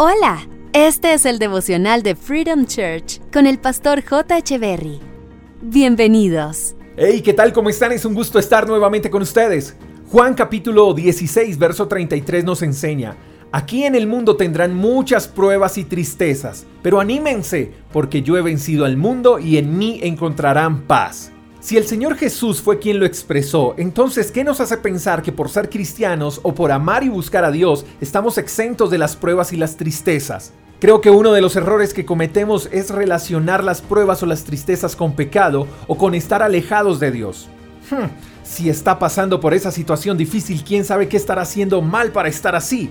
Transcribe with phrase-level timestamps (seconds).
[0.00, 4.56] Hola, este es el devocional de Freedom Church con el pastor J.
[4.56, 5.00] Berry.
[5.60, 6.76] Bienvenidos.
[6.96, 7.52] Hey, ¿qué tal?
[7.52, 7.90] ¿Cómo están?
[7.90, 9.74] Es un gusto estar nuevamente con ustedes.
[10.12, 13.16] Juan capítulo 16, verso 33 nos enseña,
[13.50, 18.84] Aquí en el mundo tendrán muchas pruebas y tristezas, pero anímense, porque yo he vencido
[18.84, 21.32] al mundo y en mí encontrarán paz.
[21.60, 25.50] Si el Señor Jesús fue quien lo expresó, entonces ¿qué nos hace pensar que por
[25.50, 29.56] ser cristianos o por amar y buscar a Dios estamos exentos de las pruebas y
[29.56, 30.52] las tristezas?
[30.78, 34.94] Creo que uno de los errores que cometemos es relacionar las pruebas o las tristezas
[34.94, 37.48] con pecado o con estar alejados de Dios.
[37.90, 38.06] Hmm,
[38.44, 42.54] si está pasando por esa situación difícil, ¿quién sabe qué estará haciendo mal para estar
[42.54, 42.88] así?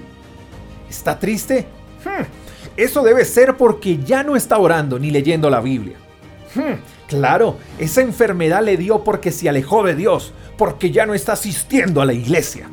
[0.90, 1.68] ¿Está triste?
[2.04, 2.26] Hmm,
[2.76, 5.96] eso debe ser porque ya no está orando ni leyendo la Biblia.
[6.54, 11.34] Hmm, claro, esa enfermedad le dio porque se alejó de Dios, porque ya no está
[11.34, 12.70] asistiendo a la iglesia.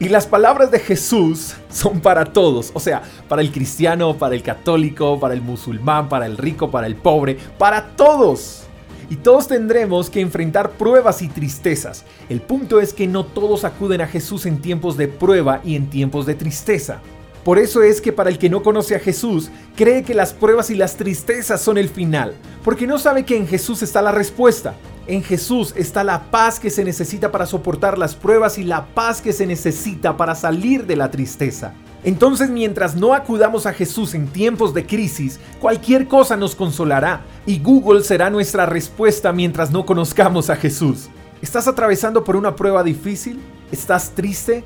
[0.00, 4.42] Y las palabras de Jesús son para todos, o sea, para el cristiano, para el
[4.42, 8.64] católico, para el musulmán, para el rico, para el pobre, para todos.
[9.10, 12.04] Y todos tendremos que enfrentar pruebas y tristezas.
[12.28, 15.90] El punto es que no todos acuden a Jesús en tiempos de prueba y en
[15.90, 17.02] tiempos de tristeza.
[17.44, 20.70] Por eso es que para el que no conoce a Jesús, cree que las pruebas
[20.70, 24.74] y las tristezas son el final, porque no sabe que en Jesús está la respuesta.
[25.08, 29.20] En Jesús está la paz que se necesita para soportar las pruebas y la paz
[29.20, 31.74] que se necesita para salir de la tristeza.
[32.04, 37.58] Entonces mientras no acudamos a Jesús en tiempos de crisis, cualquier cosa nos consolará y
[37.58, 41.08] Google será nuestra respuesta mientras no conozcamos a Jesús.
[41.40, 43.40] ¿Estás atravesando por una prueba difícil?
[43.72, 44.64] ¿Estás triste?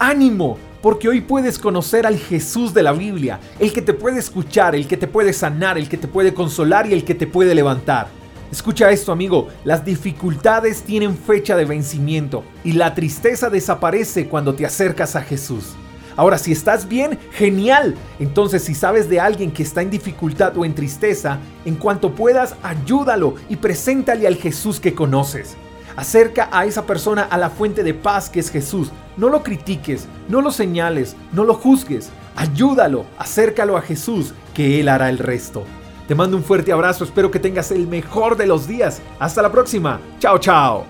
[0.00, 4.74] ánimo, porque hoy puedes conocer al Jesús de la Biblia, el que te puede escuchar,
[4.74, 7.54] el que te puede sanar, el que te puede consolar y el que te puede
[7.54, 8.08] levantar.
[8.50, 14.66] Escucha esto amigo, las dificultades tienen fecha de vencimiento y la tristeza desaparece cuando te
[14.66, 15.76] acercas a Jesús.
[16.16, 17.94] Ahora, si estás bien, genial.
[18.18, 22.56] Entonces, si sabes de alguien que está en dificultad o en tristeza, en cuanto puedas,
[22.62, 25.56] ayúdalo y preséntale al Jesús que conoces.
[25.96, 28.90] Acerca a esa persona a la fuente de paz que es Jesús.
[29.16, 32.10] No lo critiques, no lo señales, no lo juzgues.
[32.36, 35.64] Ayúdalo, acércalo a Jesús, que Él hará el resto.
[36.08, 39.00] Te mando un fuerte abrazo, espero que tengas el mejor de los días.
[39.18, 40.00] Hasta la próxima.
[40.18, 40.84] Chao, chao.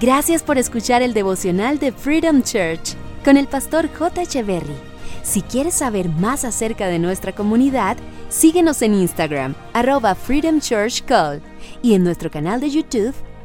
[0.00, 2.94] Gracias por escuchar el devocional de Freedom Church
[3.24, 4.22] con el pastor J.
[4.22, 4.76] Echeverry.
[5.22, 7.96] Si quieres saber más acerca de nuestra comunidad,
[8.28, 11.40] síguenos en Instagram, arroba Freedom Church Call,
[11.82, 13.14] y en nuestro canal de YouTube,